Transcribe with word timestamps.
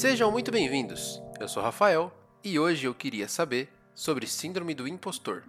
Sejam 0.00 0.30
muito 0.30 0.50
bem-vindos. 0.50 1.20
Eu 1.38 1.46
sou 1.46 1.62
Rafael 1.62 2.10
e 2.42 2.58
hoje 2.58 2.86
eu 2.86 2.94
queria 2.94 3.28
saber 3.28 3.68
sobre 3.94 4.26
Síndrome 4.26 4.72
do 4.72 4.88
Impostor. 4.88 5.42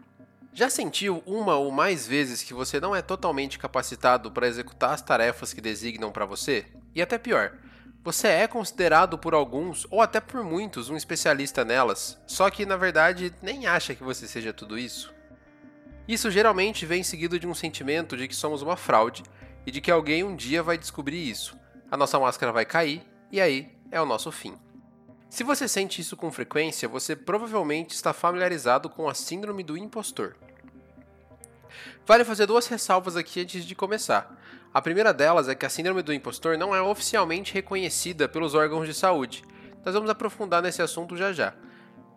Já 0.52 0.70
sentiu 0.70 1.24
uma 1.26 1.56
ou 1.56 1.72
mais 1.72 2.06
vezes 2.06 2.44
que 2.44 2.54
você 2.54 2.78
não 2.78 2.94
é 2.94 3.02
totalmente 3.02 3.58
capacitado 3.58 4.30
para 4.30 4.50
executar 4.50 4.94
as 4.94 5.02
tarefas 5.02 5.54
que 5.54 5.62
designam 5.62 6.12
para 6.12 6.26
você? 6.26 6.66
E 6.94 7.02
até 7.02 7.18
pior, 7.18 7.54
você 8.04 8.28
é 8.28 8.46
considerado 8.46 9.18
por 9.18 9.34
alguns 9.34 9.88
ou 9.90 10.02
até 10.02 10.20
por 10.20 10.44
muitos 10.44 10.90
um 10.90 10.98
especialista 10.98 11.64
nelas, 11.64 12.20
só 12.28 12.50
que 12.50 12.66
na 12.66 12.76
verdade 12.76 13.34
nem 13.42 13.68
acha 13.68 13.96
que 13.96 14.04
você 14.04 14.28
seja 14.28 14.52
tudo 14.52 14.78
isso? 14.78 15.14
Isso 16.06 16.30
geralmente 16.30 16.86
vem 16.86 17.04
seguido 17.04 17.40
de 17.40 17.48
um 17.48 17.54
sentimento 17.54 18.18
de 18.18 18.28
que 18.28 18.36
somos 18.36 18.62
uma 18.62 18.76
fraude 18.76 19.24
e 19.66 19.72
de 19.72 19.80
que 19.80 19.90
alguém 19.90 20.26
um 20.26 20.36
dia 20.36 20.62
vai 20.62 20.78
descobrir 20.78 21.26
isso. 21.26 21.58
A 21.90 21.96
nossa 21.96 22.20
máscara 22.20 22.52
vai 22.52 22.66
cair 22.66 23.02
e 23.32 23.40
aí 23.40 23.80
é 23.92 24.02
o 24.02 24.06
nosso 24.06 24.32
fim. 24.32 24.58
Se 25.30 25.44
você 25.44 25.68
sente 25.68 26.02
isso 26.02 26.18
com 26.18 26.32
frequência, 26.32 26.90
você 26.90 27.16
provavelmente 27.16 27.94
está 27.94 28.14
familiarizado 28.14 28.90
com 28.90 29.08
a 29.08 29.14
síndrome 29.14 29.64
do 29.64 29.78
impostor. 29.78 30.36
Vale 32.06 32.26
fazer 32.26 32.46
duas 32.46 32.68
ressalvas 32.68 33.16
aqui 33.16 33.42
antes 33.42 33.66
de 33.66 33.76
começar. 33.76 34.38
A 34.74 34.82
primeira 34.82 35.14
delas 35.14 35.48
é 35.48 35.56
que 35.56 35.66
a 35.66 35.70
síndrome 35.70 36.02
do 36.02 36.14
impostor 36.14 36.58
não 36.58 36.76
é 36.76 36.82
oficialmente 36.82 37.54
reconhecida 37.54 38.28
pelos 38.28 38.54
órgãos 38.54 38.88
de 38.88 38.94
saúde. 38.94 39.44
Nós 39.86 39.94
vamos 39.94 40.10
aprofundar 40.10 40.62
nesse 40.62 40.82
assunto 40.82 41.16
já 41.16 41.32
já. 41.32 41.54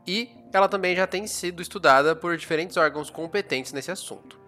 E 0.06 0.30
ela 0.52 0.69
também 0.69 0.95
já 0.95 1.06
tem 1.06 1.27
sido 1.27 1.62
estudada 1.62 2.14
por 2.14 2.36
diferentes 2.36 2.77
órgãos 2.77 3.11
competentes 3.11 3.72
nesse 3.72 3.91
assunto. 3.91 4.39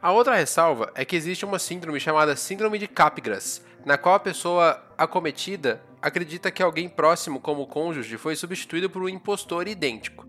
A 0.00 0.12
outra 0.12 0.34
ressalva 0.34 0.92
é 0.94 1.04
que 1.04 1.16
existe 1.16 1.44
uma 1.44 1.58
síndrome 1.58 1.98
chamada 1.98 2.36
Síndrome 2.36 2.78
de 2.78 2.86
Capgras, 2.86 3.62
na 3.84 3.98
qual 3.98 4.14
a 4.14 4.20
pessoa 4.20 4.82
acometida 4.96 5.82
acredita 6.00 6.50
que 6.50 6.62
alguém 6.62 6.88
próximo, 6.88 7.40
como 7.40 7.62
o 7.62 7.66
cônjuge, 7.66 8.16
foi 8.16 8.36
substituído 8.36 8.88
por 8.88 9.02
um 9.02 9.08
impostor 9.08 9.68
idêntico, 9.68 10.28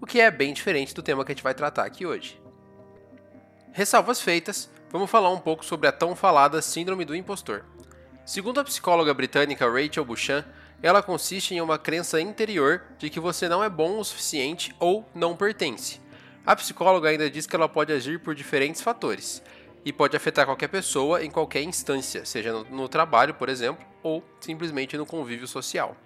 o 0.00 0.06
que 0.06 0.20
é 0.20 0.30
bem 0.30 0.52
diferente 0.52 0.94
do 0.94 1.02
tema 1.02 1.24
que 1.24 1.32
a 1.32 1.34
gente 1.34 1.42
vai 1.42 1.54
tratar 1.54 1.84
aqui 1.84 2.06
hoje. 2.06 2.40
Ressalvas 3.72 4.20
feitas, 4.20 4.70
vamos 4.90 5.10
falar 5.10 5.30
um 5.30 5.38
pouco 5.38 5.64
sobre 5.64 5.88
a 5.88 5.92
tão 5.92 6.16
falada 6.16 6.62
Síndrome 6.62 7.04
do 7.04 7.14
Impostor. 7.14 7.64
Segundo 8.24 8.58
a 8.58 8.64
psicóloga 8.64 9.14
britânica 9.14 9.70
Rachel 9.70 10.04
Buchan, 10.04 10.44
ela 10.82 11.02
consiste 11.02 11.54
em 11.54 11.60
uma 11.60 11.78
crença 11.78 12.20
interior 12.20 12.82
de 12.98 13.08
que 13.08 13.20
você 13.20 13.48
não 13.48 13.62
é 13.62 13.68
bom 13.68 13.98
o 13.98 14.04
suficiente 14.04 14.74
ou 14.78 15.08
não 15.14 15.36
pertence. 15.36 16.00
A 16.44 16.54
psicóloga 16.54 17.08
ainda 17.08 17.30
diz 17.30 17.46
que 17.46 17.56
ela 17.56 17.68
pode 17.68 17.92
agir 17.92 18.20
por 18.20 18.34
diferentes 18.34 18.80
fatores, 18.80 19.42
e 19.86 19.92
pode 19.92 20.16
afetar 20.16 20.44
qualquer 20.44 20.66
pessoa 20.66 21.24
em 21.24 21.30
qualquer 21.30 21.62
instância, 21.62 22.24
seja 22.24 22.52
no, 22.52 22.64
no 22.64 22.88
trabalho, 22.88 23.34
por 23.34 23.48
exemplo, 23.48 23.86
ou 24.02 24.20
simplesmente 24.40 24.96
no 24.96 25.06
convívio 25.06 25.46
social. 25.46 25.96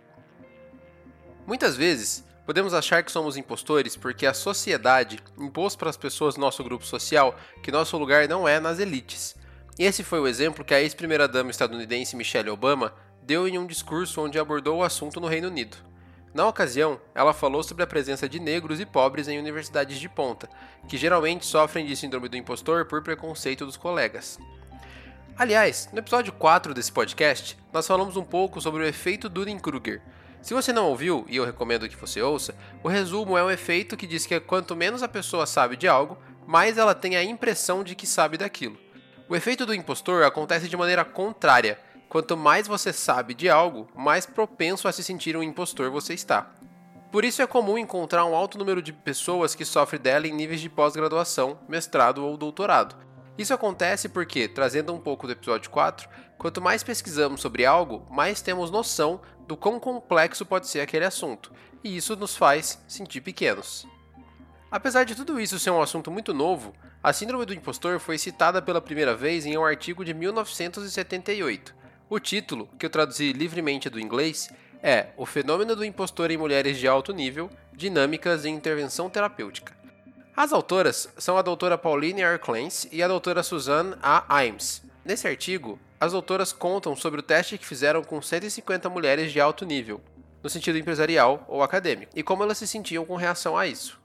Muitas 1.47 1.78
vezes, 1.78 2.22
podemos 2.45 2.75
achar 2.75 3.03
que 3.03 3.11
somos 3.11 3.39
impostores 3.39 3.97
porque 3.97 4.27
a 4.27 4.34
sociedade 4.34 5.19
impôs 5.39 5.77
para 5.77 5.89
as 5.89 5.97
pessoas 5.97 6.34
do 6.34 6.42
nosso 6.42 6.62
grupo 6.62 6.84
social 6.84 7.34
que 7.62 7.72
nosso 7.72 7.97
lugar 7.97 8.28
não 8.28 8.47
é 8.47 8.61
nas 8.61 8.78
elites. 8.78 9.34
Esse 9.78 10.05
foi 10.05 10.20
o 10.20 10.28
exemplo 10.28 10.62
que 10.62 10.75
a 10.75 10.83
ex-primeira-dama 10.83 11.50
estadunidense 11.50 12.15
Michelle 12.15 12.50
Obama 12.50 12.94
deu 13.22 13.48
em 13.48 13.59
um 13.59 13.67
discurso 13.67 14.20
onde 14.20 14.39
abordou 14.39 14.81
o 14.81 14.84
assunto 14.84 15.19
no 15.19 15.27
Reino 15.27 15.48
Unido. 15.48 15.78
Na 16.33 16.47
ocasião, 16.47 17.00
ela 17.12 17.33
falou 17.33 17.62
sobre 17.62 17.83
a 17.83 17.86
presença 17.89 18.28
de 18.28 18.39
negros 18.39 18.78
e 18.78 18.86
pobres 18.86 19.27
em 19.27 19.39
universidades 19.39 19.98
de 19.98 20.09
ponta, 20.09 20.48
que 20.87 20.97
geralmente 20.97 21.45
sofrem 21.45 21.84
de 21.84 21.97
síndrome 21.97 22.28
do 22.28 22.37
impostor 22.37 22.84
por 22.84 23.03
preconceito 23.03 23.67
dos 23.67 23.77
colegas. 23.77 24.39
Aliás, 25.37 25.88
no 25.93 25.99
episódio 25.99 26.32
4 26.32 26.72
desse 26.72 26.93
podcast, 26.93 27.59
nós 27.72 27.87
falamos 27.87 28.16
um 28.16 28.22
pouco 28.22 28.60
sobre 28.60 28.84
o 28.84 28.87
efeito 28.87 29.28
Dunning-Kruger. 29.28 30.00
Se 30.41 30.55
você 30.55 30.72
não 30.72 30.87
ouviu, 30.87 31.27
e 31.28 31.37
eu 31.37 31.44
recomendo 31.44 31.88
que 31.88 31.97
você 31.97 32.22
ouça, 32.22 32.55
o 32.82 32.88
resumo 32.88 33.37
é 33.37 33.43
um 33.43 33.50
efeito 33.50 33.97
que 33.97 34.06
diz 34.06 34.25
que 34.25 34.38
quanto 34.38 34.76
menos 34.76 35.03
a 35.03 35.09
pessoa 35.09 35.47
sabe 35.47 35.76
de 35.76 35.88
algo, 35.88 36.16
mais 36.47 36.78
ela 36.78 36.94
tem 36.94 37.16
a 37.16 37.25
impressão 37.25 37.82
de 37.82 37.97
que 37.97 38.06
sabe 38.06 38.38
daquilo. 38.38 38.78
O 39.28 39.34
efeito 39.34 39.66
do 39.66 39.75
impostor 39.75 40.22
acontece 40.25 40.69
de 40.69 40.76
maneira 40.76 41.05
contrária 41.05 41.78
Quanto 42.10 42.37
mais 42.37 42.66
você 42.66 42.93
sabe 42.93 43.34
de 43.34 43.48
algo, 43.48 43.87
mais 43.94 44.26
propenso 44.26 44.88
a 44.88 44.93
se 44.93 45.00
sentir 45.04 45.37
um 45.37 45.44
impostor 45.44 45.93
você 45.93 46.12
está. 46.12 46.50
Por 47.12 47.25
isso 47.25 47.41
é 47.41 47.47
comum 47.47 47.78
encontrar 47.78 48.25
um 48.25 48.34
alto 48.34 48.59
número 48.59 48.82
de 48.82 48.93
pessoas 48.93 49.54
que 49.54 49.65
sofrem 49.65 50.03
dela 50.03 50.26
em 50.26 50.32
níveis 50.32 50.60
de 50.60 50.69
pós-graduação, 50.69 51.60
mestrado 51.69 52.26
ou 52.26 52.37
doutorado. 52.37 52.97
Isso 53.38 53.54
acontece 53.54 54.09
porque, 54.09 54.49
trazendo 54.49 54.93
um 54.93 54.99
pouco 54.99 55.28
do 55.28 55.34
episódio 55.34 55.70
4, 55.70 56.09
quanto 56.37 56.60
mais 56.60 56.82
pesquisamos 56.82 57.41
sobre 57.41 57.65
algo, 57.65 58.04
mais 58.10 58.43
temos 58.43 58.72
noção 58.72 59.20
do 59.47 59.56
quão 59.56 59.78
complexo 59.78 60.44
pode 60.44 60.66
ser 60.66 60.81
aquele 60.81 61.04
assunto, 61.04 61.53
e 61.84 61.97
isso 61.97 62.16
nos 62.16 62.37
faz 62.37 62.82
sentir 62.88 63.20
pequenos. 63.20 63.87
Apesar 64.69 65.04
de 65.04 65.15
tudo 65.15 65.41
isso 65.41 65.60
ser 65.60 65.70
um 65.70 65.81
assunto 65.81 66.10
muito 66.10 66.34
novo, 66.34 66.75
a 67.00 67.12
Síndrome 67.12 67.47
do 67.47 67.54
Impostor 67.54 68.00
foi 68.00 68.19
citada 68.19 68.60
pela 68.60 68.81
primeira 68.81 69.15
vez 69.15 69.47
em 69.47 69.56
um 69.56 69.65
artigo 69.65 70.04
de 70.04 70.12
1978, 70.12 71.78
o 72.10 72.19
título, 72.19 72.69
que 72.76 72.84
eu 72.84 72.91
traduzi 72.91 73.32
livremente 73.32 73.88
do 73.88 74.00
inglês, 74.00 74.50
é 74.82 75.10
O 75.16 75.25
Fenômeno 75.25 75.76
do 75.76 75.84
Impostor 75.84 76.32
em 76.32 76.37
Mulheres 76.37 76.76
de 76.76 76.88
Alto 76.88 77.12
Nível, 77.12 77.48
Dinâmicas 77.72 78.44
e 78.44 78.48
Intervenção 78.48 79.09
Terapêutica. 79.09 79.72
As 80.37 80.53
autoras 80.53 81.09
são 81.16 81.38
a 81.38 81.43
doutora 81.43 81.78
Pauline 81.78 82.22
R. 82.22 82.38
Clance 82.41 82.88
e 82.91 83.00
a 83.00 83.06
doutora 83.06 83.44
Suzanne 83.44 83.94
A. 84.03 84.44
Imes. 84.44 84.82
Nesse 85.04 85.28
artigo, 85.28 85.78
as 86.00 86.10
doutoras 86.10 86.53
contam 86.53 86.97
sobre 86.97 87.20
o 87.20 87.22
teste 87.22 87.56
que 87.56 87.66
fizeram 87.66 88.03
com 88.03 88.20
150 88.20 88.91
mulheres 88.91 89.31
de 89.31 89.41
alto 89.41 89.65
nível, 89.65 90.00
no 90.43 90.50
sentido 90.50 90.78
empresarial 90.78 91.44
ou 91.47 91.62
acadêmico, 91.62 92.10
e 92.16 92.25
como 92.25 92.43
elas 92.43 92.59
se 92.59 92.66
sentiam 92.66 93.04
com 93.04 93.15
reação 93.15 93.56
a 93.56 93.69
isso. 93.69 94.00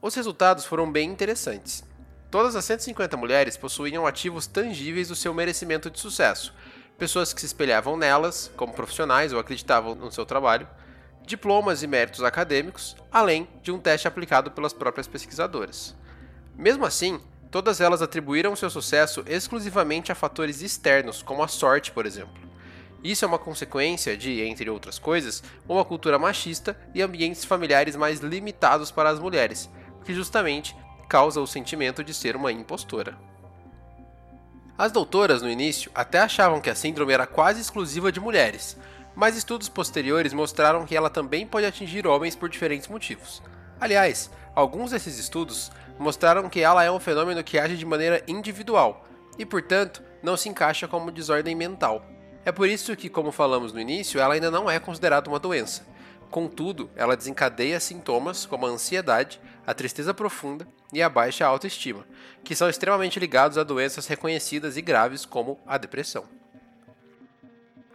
Os 0.00 0.14
resultados 0.14 0.64
foram 0.64 0.90
bem 0.90 1.10
interessantes. 1.10 1.84
Todas 2.30 2.56
as 2.56 2.64
150 2.64 3.16
mulheres 3.16 3.56
possuíam 3.56 4.06
ativos 4.06 4.46
tangíveis 4.46 5.08
do 5.08 5.14
seu 5.14 5.34
merecimento 5.34 5.90
de 5.90 6.00
sucesso, 6.00 6.54
pessoas 6.98 7.32
que 7.32 7.40
se 7.40 7.46
espelhavam 7.46 7.96
nelas, 7.96 8.50
como 8.56 8.72
profissionais 8.72 9.32
ou 9.32 9.38
acreditavam 9.38 9.94
no 9.94 10.10
seu 10.10 10.24
trabalho, 10.24 10.66
diplomas 11.26 11.82
e 11.82 11.86
méritos 11.86 12.22
acadêmicos, 12.22 12.96
além 13.12 13.48
de 13.62 13.72
um 13.72 13.78
teste 13.78 14.08
aplicado 14.08 14.50
pelas 14.50 14.72
próprias 14.72 15.06
pesquisadoras. 15.06 15.94
Mesmo 16.56 16.86
assim, 16.86 17.20
todas 17.50 17.80
elas 17.80 18.00
atribuíram 18.00 18.56
seu 18.56 18.70
sucesso 18.70 19.24
exclusivamente 19.26 20.10
a 20.10 20.14
fatores 20.14 20.62
externos, 20.62 21.22
como 21.22 21.42
a 21.42 21.48
sorte, 21.48 21.90
por 21.90 22.06
exemplo. 22.06 22.46
Isso 23.04 23.24
é 23.24 23.28
uma 23.28 23.38
consequência 23.38 24.16
de, 24.16 24.40
entre 24.42 24.70
outras 24.70 24.98
coisas, 24.98 25.42
uma 25.68 25.84
cultura 25.84 26.18
machista 26.18 26.76
e 26.94 27.02
ambientes 27.02 27.44
familiares 27.44 27.94
mais 27.94 28.20
limitados 28.20 28.90
para 28.90 29.10
as 29.10 29.18
mulheres, 29.18 29.68
que 30.04 30.14
justamente 30.14 30.76
causa 31.08 31.40
o 31.40 31.46
sentimento 31.46 32.02
de 32.02 32.14
ser 32.14 32.34
uma 32.34 32.50
impostora. 32.50 33.18
As 34.78 34.92
doutoras, 34.92 35.40
no 35.40 35.48
início, 35.48 35.90
até 35.94 36.18
achavam 36.18 36.60
que 36.60 36.68
a 36.68 36.74
síndrome 36.74 37.10
era 37.10 37.26
quase 37.26 37.62
exclusiva 37.62 38.12
de 38.12 38.20
mulheres, 38.20 38.76
mas 39.14 39.34
estudos 39.34 39.70
posteriores 39.70 40.34
mostraram 40.34 40.84
que 40.84 40.94
ela 40.94 41.08
também 41.08 41.46
pode 41.46 41.64
atingir 41.64 42.06
homens 42.06 42.36
por 42.36 42.50
diferentes 42.50 42.86
motivos. 42.86 43.42
Aliás, 43.80 44.30
alguns 44.54 44.90
desses 44.90 45.18
estudos 45.18 45.72
mostraram 45.98 46.50
que 46.50 46.60
ela 46.60 46.84
é 46.84 46.90
um 46.90 47.00
fenômeno 47.00 47.42
que 47.42 47.58
age 47.58 47.78
de 47.78 47.86
maneira 47.86 48.22
individual 48.28 49.06
e, 49.38 49.46
portanto, 49.46 50.02
não 50.22 50.36
se 50.36 50.50
encaixa 50.50 50.86
como 50.86 51.10
desordem 51.10 51.54
mental. 51.54 52.04
É 52.44 52.52
por 52.52 52.68
isso 52.68 52.94
que, 52.94 53.08
como 53.08 53.32
falamos 53.32 53.72
no 53.72 53.80
início, 53.80 54.20
ela 54.20 54.34
ainda 54.34 54.50
não 54.50 54.70
é 54.70 54.78
considerada 54.78 55.30
uma 55.30 55.38
doença. 55.38 55.86
Contudo, 56.30 56.90
ela 56.94 57.16
desencadeia 57.16 57.80
sintomas 57.80 58.44
como 58.44 58.66
a 58.66 58.70
ansiedade, 58.70 59.40
a 59.66 59.74
tristeza 59.74 60.14
profunda 60.14 60.66
e 60.92 61.02
a 61.02 61.08
baixa 61.08 61.44
autoestima, 61.44 62.06
que 62.44 62.54
são 62.54 62.68
extremamente 62.68 63.18
ligados 63.18 63.58
a 63.58 63.64
doenças 63.64 64.06
reconhecidas 64.06 64.76
e 64.76 64.82
graves 64.82 65.26
como 65.26 65.58
a 65.66 65.76
depressão. 65.76 66.24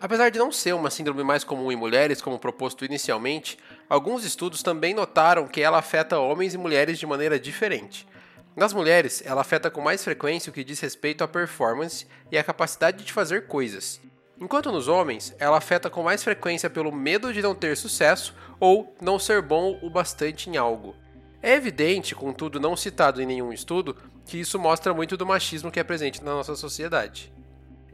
Apesar 0.01 0.29
de 0.29 0.39
não 0.39 0.51
ser 0.51 0.73
uma 0.73 0.89
síndrome 0.89 1.23
mais 1.23 1.43
comum 1.43 1.71
em 1.71 1.75
mulheres, 1.75 2.21
como 2.21 2.39
proposto 2.39 2.83
inicialmente, 2.83 3.57
alguns 3.87 4.25
estudos 4.25 4.63
também 4.63 4.93
notaram 4.93 5.47
que 5.47 5.61
ela 5.61 5.77
afeta 5.77 6.19
homens 6.19 6.53
e 6.53 6.57
mulheres 6.57 6.99
de 6.99 7.05
maneira 7.05 7.39
diferente. 7.39 8.07
Nas 8.55 8.73
mulheres, 8.73 9.23
ela 9.25 9.41
afeta 9.41 9.69
com 9.69 9.79
mais 9.79 10.03
frequência 10.03 10.49
o 10.49 10.53
que 10.53 10.63
diz 10.63 10.79
respeito 10.79 11.23
à 11.23 11.27
performance 11.27 12.05
e 12.31 12.37
à 12.37 12.43
capacidade 12.43 13.03
de 13.03 13.13
fazer 13.13 13.47
coisas. 13.47 14.01
Enquanto 14.39 14.71
nos 14.71 14.87
homens, 14.87 15.35
ela 15.37 15.57
afeta 15.57 15.87
com 15.87 16.01
mais 16.01 16.23
frequência 16.23 16.67
pelo 16.67 16.91
medo 16.91 17.31
de 17.31 17.41
não 17.41 17.53
ter 17.53 17.77
sucesso 17.77 18.35
ou 18.59 18.93
não 18.99 19.19
ser 19.19 19.39
bom 19.41 19.79
o 19.83 19.89
bastante 19.89 20.49
em 20.49 20.57
algo. 20.57 20.95
É 21.41 21.53
evidente, 21.53 22.13
contudo 22.13 22.59
não 22.59 22.77
citado 22.77 23.21
em 23.21 23.25
nenhum 23.25 23.51
estudo, 23.51 23.95
que 24.25 24.39
isso 24.39 24.59
mostra 24.59 24.93
muito 24.93 25.17
do 25.17 25.25
machismo 25.25 25.71
que 25.71 25.79
é 25.79 25.83
presente 25.83 26.23
na 26.23 26.31
nossa 26.31 26.55
sociedade. 26.55 27.33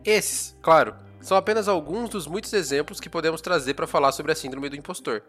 Esses, 0.04 0.56
claro, 0.62 0.96
são 1.22 1.38
apenas 1.38 1.68
alguns 1.68 2.10
dos 2.10 2.28
muitos 2.28 2.52
exemplos 2.54 3.00
que 3.00 3.10
podemos 3.10 3.42
trazer 3.42 3.74
para 3.74 3.88
falar 3.88 4.12
sobre 4.12 4.32
a 4.32 4.36
síndrome 4.36 4.70
do 4.70 4.76
impostor. 4.76 5.24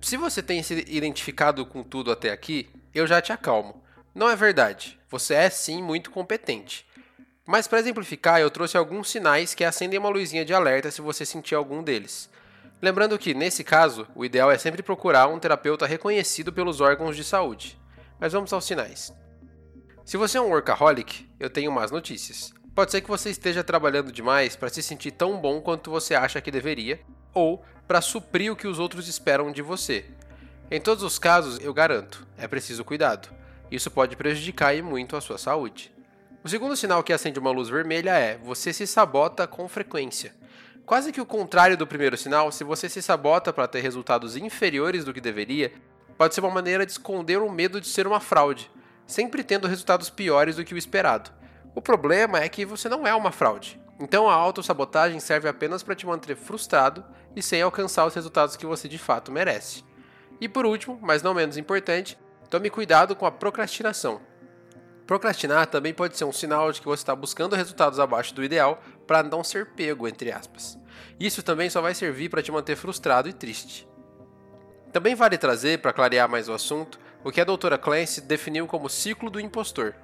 Se 0.00 0.16
você 0.16 0.42
tem 0.42 0.62
se 0.62 0.84
identificado 0.88 1.66
com 1.66 1.82
tudo 1.82 2.12
até 2.12 2.30
aqui, 2.30 2.68
eu 2.94 3.06
já 3.06 3.20
te 3.20 3.32
acalmo. 3.32 3.82
Não 4.14 4.28
é 4.28 4.36
verdade, 4.36 4.98
você 5.10 5.34
é 5.34 5.50
sim 5.50 5.82
muito 5.82 6.10
competente. 6.10 6.86
Mas 7.46 7.66
para 7.66 7.80
exemplificar, 7.80 8.40
eu 8.40 8.50
trouxe 8.50 8.76
alguns 8.76 9.10
sinais 9.10 9.54
que 9.54 9.64
acendem 9.64 9.98
uma 9.98 10.08
luzinha 10.08 10.44
de 10.44 10.54
alerta 10.54 10.90
se 10.90 11.00
você 11.00 11.26
sentir 11.26 11.54
algum 11.54 11.82
deles. 11.82 12.30
Lembrando 12.82 13.18
que, 13.18 13.34
nesse 13.34 13.64
caso, 13.64 14.06
o 14.14 14.24
ideal 14.24 14.50
é 14.50 14.58
sempre 14.58 14.82
procurar 14.82 15.26
um 15.28 15.38
terapeuta 15.38 15.86
reconhecido 15.86 16.52
pelos 16.52 16.80
órgãos 16.80 17.16
de 17.16 17.24
saúde. 17.24 17.80
Mas 18.20 18.32
vamos 18.32 18.52
aos 18.52 18.64
sinais. 18.64 19.12
Se 20.04 20.16
você 20.16 20.36
é 20.36 20.40
um 20.40 20.50
workaholic, 20.50 21.26
eu 21.40 21.48
tenho 21.48 21.72
más 21.72 21.90
notícias. 21.90 22.52
Pode 22.74 22.90
ser 22.90 23.00
que 23.00 23.08
você 23.08 23.30
esteja 23.30 23.64
trabalhando 23.64 24.12
demais 24.12 24.56
para 24.56 24.68
se 24.68 24.82
sentir 24.82 25.12
tão 25.12 25.40
bom 25.40 25.60
quanto 25.60 25.90
você 25.90 26.14
acha 26.14 26.40
que 26.40 26.50
deveria, 26.50 27.00
ou 27.32 27.64
para 27.86 28.00
suprir 28.00 28.52
o 28.52 28.56
que 28.56 28.66
os 28.66 28.78
outros 28.78 29.08
esperam 29.08 29.52
de 29.52 29.62
você. 29.62 30.04
Em 30.70 30.80
todos 30.80 31.04
os 31.04 31.18
casos, 31.18 31.58
eu 31.60 31.72
garanto, 31.72 32.26
é 32.36 32.48
preciso 32.48 32.84
cuidado. 32.84 33.28
Isso 33.70 33.90
pode 33.90 34.16
prejudicar 34.16 34.74
e 34.74 34.82
muito 34.82 35.16
a 35.16 35.20
sua 35.20 35.38
saúde. 35.38 35.92
O 36.42 36.48
segundo 36.48 36.76
sinal 36.76 37.02
que 37.02 37.12
acende 37.12 37.38
uma 37.38 37.50
luz 37.50 37.68
vermelha 37.68 38.10
é 38.10 38.36
você 38.36 38.72
se 38.72 38.86
sabota 38.86 39.46
com 39.46 39.68
frequência. 39.68 40.34
Quase 40.86 41.12
que 41.12 41.20
o 41.20 41.24
contrário 41.24 41.78
do 41.78 41.86
primeiro 41.86 42.16
sinal, 42.16 42.52
se 42.52 42.62
você 42.62 42.90
se 42.90 43.00
sabota 43.00 43.54
para 43.54 43.66
ter 43.66 43.80
resultados 43.80 44.36
inferiores 44.36 45.02
do 45.02 45.14
que 45.14 45.20
deveria, 45.20 45.72
pode 46.18 46.34
ser 46.34 46.42
uma 46.42 46.50
maneira 46.50 46.84
de 46.84 46.92
esconder 46.92 47.38
o 47.38 47.50
medo 47.50 47.80
de 47.80 47.88
ser 47.88 48.06
uma 48.06 48.20
fraude, 48.20 48.70
sempre 49.06 49.42
tendo 49.42 49.66
resultados 49.66 50.10
piores 50.10 50.56
do 50.56 50.64
que 50.64 50.74
o 50.74 50.78
esperado. 50.78 51.30
O 51.74 51.80
problema 51.80 52.38
é 52.38 52.50
que 52.50 52.66
você 52.66 52.86
não 52.86 53.06
é 53.06 53.14
uma 53.14 53.32
fraude. 53.32 53.80
Então 53.98 54.28
a 54.28 54.34
autossabotagem 54.34 55.18
serve 55.20 55.48
apenas 55.48 55.82
para 55.82 55.94
te 55.94 56.06
manter 56.06 56.36
frustrado 56.36 57.02
e 57.34 57.40
sem 57.40 57.62
alcançar 57.62 58.04
os 58.04 58.14
resultados 58.14 58.54
que 58.54 58.66
você 58.66 58.86
de 58.86 58.98
fato 58.98 59.32
merece. 59.32 59.82
E 60.38 60.48
por 60.48 60.66
último, 60.66 60.98
mas 61.00 61.22
não 61.22 61.32
menos 61.32 61.56
importante, 61.56 62.18
tome 62.50 62.68
cuidado 62.68 63.16
com 63.16 63.24
a 63.24 63.32
procrastinação. 63.32 64.20
Procrastinar 65.06 65.66
também 65.66 65.92
pode 65.92 66.16
ser 66.16 66.24
um 66.24 66.32
sinal 66.32 66.72
de 66.72 66.80
que 66.80 66.86
você 66.86 67.02
está 67.02 67.14
buscando 67.14 67.56
resultados 67.56 68.00
abaixo 68.00 68.34
do 68.34 68.42
ideal 68.42 68.82
para 69.06 69.22
não 69.22 69.44
ser 69.44 69.66
pego, 69.66 70.08
entre 70.08 70.32
aspas. 70.32 70.78
Isso 71.20 71.42
também 71.42 71.68
só 71.68 71.80
vai 71.82 71.94
servir 71.94 72.30
para 72.30 72.42
te 72.42 72.50
manter 72.50 72.76
frustrado 72.76 73.28
e 73.28 73.32
triste. 73.32 73.86
Também 74.92 75.14
vale 75.14 75.36
trazer, 75.36 75.80
para 75.80 75.92
clarear 75.92 76.28
mais 76.28 76.48
o 76.48 76.52
assunto, 76.52 76.98
o 77.22 77.30
que 77.30 77.40
a 77.40 77.44
doutora 77.44 77.76
Clancy 77.76 78.20
definiu 78.22 78.66
como 78.66 78.88
ciclo 78.88 79.28
do 79.28 79.40
impostor. 79.40 79.94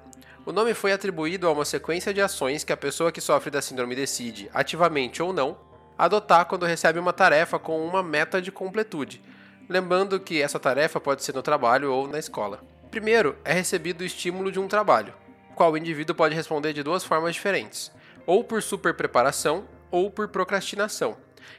O 0.45 0.51
nome 0.51 0.73
foi 0.73 0.91
atribuído 0.91 1.47
a 1.47 1.51
uma 1.51 1.65
sequência 1.65 2.13
de 2.13 2.21
ações 2.21 2.63
que 2.63 2.73
a 2.73 2.77
pessoa 2.77 3.11
que 3.11 3.21
sofre 3.21 3.49
da 3.49 3.61
síndrome 3.61 3.95
decide, 3.95 4.49
ativamente 4.53 5.21
ou 5.21 5.31
não, 5.31 5.57
adotar 5.97 6.45
quando 6.45 6.65
recebe 6.65 6.99
uma 6.99 7.13
tarefa 7.13 7.59
com 7.59 7.85
uma 7.85 8.01
meta 8.01 8.41
de 8.41 8.51
completude, 8.51 9.21
lembrando 9.69 10.19
que 10.19 10.41
essa 10.41 10.59
tarefa 10.59 10.99
pode 10.99 11.23
ser 11.23 11.33
no 11.33 11.43
trabalho 11.43 11.91
ou 11.91 12.07
na 12.07 12.19
escola. 12.19 12.59
Primeiro, 12.91 13.37
é 13.45 13.53
recebido 13.53 14.01
o 14.01 14.05
estímulo 14.05 14.51
de 14.51 14.59
um 14.59 14.67
trabalho, 14.67 15.13
qual 15.55 15.71
o 15.71 15.77
indivíduo 15.77 16.13
pode 16.13 16.35
responder 16.35 16.73
de 16.73 16.83
duas 16.83 17.05
formas 17.05 17.33
diferentes, 17.33 17.89
ou 18.25 18.43
por 18.43 18.61
superpreparação 18.61 19.65
ou 19.89 20.11
por 20.11 20.27
procrastinação. 20.27 21.15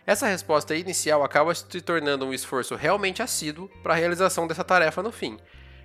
Essa 0.06 0.26
resposta 0.26 0.76
inicial 0.76 1.24
acaba 1.24 1.54
se 1.54 1.80
tornando 1.80 2.26
um 2.26 2.34
esforço 2.34 2.74
realmente 2.74 3.22
assíduo 3.22 3.70
para 3.82 3.94
a 3.94 3.96
realização 3.96 4.46
dessa 4.46 4.62
tarefa 4.62 5.02
no 5.02 5.10
fim, 5.10 5.38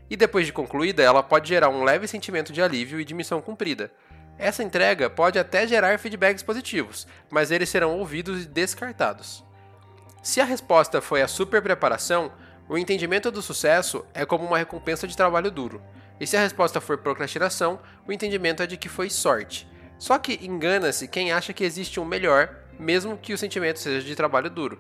e 0.10 0.18
depois 0.18 0.46
de 0.46 0.52
concluída, 0.52 1.02
ela 1.02 1.24
pode 1.24 1.48
gerar 1.48 1.70
um 1.70 1.86
leve 1.86 2.10
sentimento 2.10 2.52
de 2.52 2.62
alívio 2.62 3.00
e 3.00 3.06
de 3.06 3.14
missão 3.14 3.42
cumprida. 3.42 3.90
Essa 4.38 4.64
entrega 4.64 5.10
pode 5.10 5.40
até 5.40 5.66
gerar 5.66 5.98
feedbacks 5.98 6.44
positivos, 6.44 7.08
mas 7.30 7.52
eles 7.52 7.70
serão 7.70 7.98
ouvidos 7.98 8.44
e 8.44 8.48
descartados. 8.48 9.46
Se 10.22 10.42
a 10.42 10.46
resposta 10.46 11.02
foi 11.02 11.22
a 11.22 11.28
superpreparação, 11.28 12.34
o 12.70 12.78
entendimento 12.78 13.32
do 13.32 13.42
sucesso 13.42 14.06
é 14.14 14.26
como 14.26 14.46
uma 14.46 14.58
recompensa 14.58 15.08
de 15.08 15.16
trabalho 15.16 15.50
duro. 15.50 15.82
E 16.20 16.28
se 16.28 16.36
a 16.36 16.42
resposta 16.42 16.82
for 16.82 16.98
procrastinação, 16.98 17.80
o 18.08 18.12
entendimento 18.12 18.62
é 18.62 18.68
de 18.68 18.76
que 18.76 18.90
foi 18.90 19.10
sorte. 19.10 19.68
Só 19.98 20.18
que 20.18 20.46
engana-se 20.46 21.08
quem 21.08 21.32
acha 21.32 21.54
que 21.54 21.64
existe 21.64 22.00
um 22.00 22.06
melhor, 22.06 22.56
mesmo 22.78 23.18
que 23.18 23.34
o 23.34 23.38
sentimento 23.38 23.80
seja 23.80 24.06
de 24.06 24.16
trabalho 24.16 24.50
duro. 24.50 24.80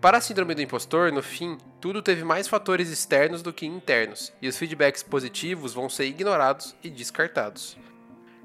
Para 0.00 0.18
a 0.18 0.20
síndrome 0.20 0.54
do 0.54 0.62
impostor, 0.62 1.12
no 1.12 1.22
fim, 1.22 1.58
tudo 1.80 2.02
teve 2.02 2.24
mais 2.24 2.48
fatores 2.48 2.90
externos 2.90 3.42
do 3.42 3.52
que 3.52 3.66
internos, 3.66 4.32
e 4.40 4.48
os 4.48 4.56
feedbacks 4.56 5.02
positivos 5.02 5.72
vão 5.72 5.88
ser 5.88 6.04
ignorados 6.04 6.74
e 6.82 6.90
descartados. 6.90 7.76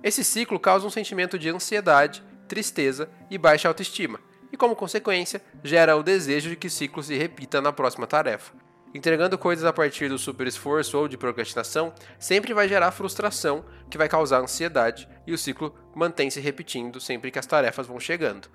Esse 0.02 0.24
ciclo 0.24 0.60
causa 0.60 0.88
um 0.88 0.90
sentimento 0.90 1.38
de 1.38 1.50
ansiedade, 1.50 2.24
tristeza 2.48 3.10
e 3.30 3.38
baixa 3.38 3.68
autoestima, 3.68 4.20
e, 4.52 4.58
como 4.58 4.76
consequência, 4.76 5.42
gera 5.64 5.96
o 5.96 6.04
desejo 6.04 6.50
de 6.50 6.56
que 6.56 6.68
o 6.68 6.72
ciclo 6.72 7.04
se 7.04 7.16
repita 7.16 7.62
na 7.62 7.72
próxima 7.72 8.08
tarefa. 8.08 8.54
Entregando 8.94 9.38
coisas 9.38 9.66
a 9.66 9.72
partir 9.72 10.10
do 10.10 10.18
super 10.18 10.48
esforço 10.48 10.98
ou 10.98 11.08
de 11.08 11.18
procrastinação 11.18 11.94
sempre 12.18 12.54
vai 12.54 12.68
gerar 12.68 12.92
frustração, 12.92 13.64
que 13.90 13.98
vai 13.98 14.10
causar 14.10 14.40
ansiedade, 14.40 15.08
e 15.28 15.34
o 15.34 15.38
ciclo 15.38 15.76
mantém 15.94 16.30
se 16.32 16.40
repetindo 16.40 17.00
sempre 17.00 17.30
que 17.30 17.38
as 17.38 17.46
tarefas 17.46 17.86
vão 17.86 18.00
chegando. 18.00 18.50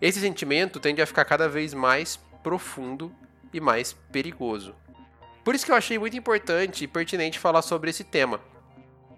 Esse 0.00 0.20
sentimento 0.20 0.78
tende 0.78 1.02
a 1.02 1.06
ficar 1.06 1.24
cada 1.24 1.48
vez 1.48 1.74
mais 1.74 2.20
profundo 2.42 3.12
e 3.52 3.60
mais 3.60 3.92
perigoso. 3.92 4.74
Por 5.44 5.54
isso 5.54 5.66
que 5.66 5.72
eu 5.72 5.76
achei 5.76 5.98
muito 5.98 6.16
importante 6.16 6.84
e 6.84 6.88
pertinente 6.88 7.38
falar 7.38 7.62
sobre 7.62 7.90
esse 7.90 8.04
tema. 8.04 8.40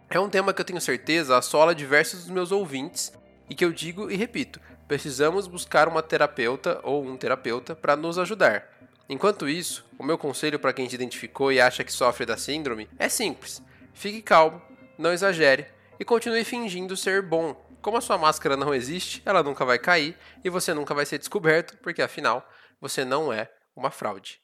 É 0.08 0.18
um 0.18 0.28
tema 0.28 0.52
que 0.54 0.60
eu 0.60 0.64
tenho 0.64 0.80
certeza 0.80 1.36
assola 1.36 1.74
diversos 1.74 2.20
dos 2.20 2.30
meus 2.30 2.50
ouvintes 2.50 3.12
e 3.48 3.54
que 3.54 3.64
eu 3.64 3.72
digo 3.72 4.10
e 4.10 4.16
repito, 4.16 4.60
precisamos 4.92 5.46
buscar 5.46 5.88
uma 5.88 6.02
terapeuta 6.02 6.78
ou 6.82 7.02
um 7.02 7.16
terapeuta 7.16 7.74
para 7.74 7.96
nos 7.96 8.18
ajudar. 8.18 8.68
Enquanto 9.08 9.48
isso, 9.48 9.86
o 9.98 10.04
meu 10.04 10.18
conselho 10.18 10.58
para 10.58 10.74
quem 10.74 10.86
se 10.86 10.94
identificou 10.94 11.50
e 11.50 11.58
acha 11.58 11.82
que 11.82 11.90
sofre 11.90 12.26
da 12.26 12.36
síndrome 12.36 12.86
é 12.98 13.08
simples: 13.08 13.62
fique 13.94 14.20
calmo, 14.20 14.60
não 14.98 15.10
exagere 15.10 15.66
e 15.98 16.04
continue 16.04 16.44
fingindo 16.44 16.94
ser 16.94 17.22
bom. 17.22 17.54
Como 17.80 17.96
a 17.96 18.02
sua 18.02 18.18
máscara 18.18 18.54
não 18.54 18.74
existe, 18.74 19.22
ela 19.24 19.42
nunca 19.42 19.64
vai 19.64 19.78
cair 19.78 20.14
e 20.44 20.50
você 20.50 20.74
nunca 20.74 20.92
vai 20.92 21.06
ser 21.06 21.16
descoberto, 21.16 21.78
porque 21.78 22.02
afinal 22.02 22.46
você 22.78 23.02
não 23.02 23.32
é 23.32 23.50
uma 23.74 23.90
fraude. 23.90 24.42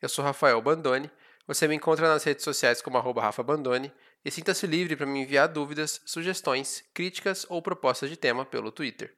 Eu 0.00 0.08
sou 0.08 0.24
Rafael 0.24 0.62
Bandone, 0.62 1.10
você 1.44 1.66
me 1.66 1.74
encontra 1.74 2.06
nas 2.08 2.22
redes 2.22 2.44
sociais 2.44 2.80
como 2.80 3.00
Rafa 3.00 3.42
Bandone 3.42 3.92
e 4.24 4.30
sinta-se 4.30 4.64
livre 4.64 4.94
para 4.94 5.06
me 5.06 5.22
enviar 5.22 5.48
dúvidas, 5.48 6.00
sugestões, 6.06 6.84
críticas 6.94 7.44
ou 7.48 7.60
propostas 7.60 8.08
de 8.08 8.16
tema 8.16 8.46
pelo 8.46 8.70
Twitter. 8.70 9.17